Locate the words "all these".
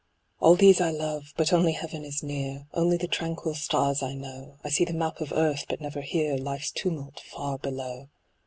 0.39-0.81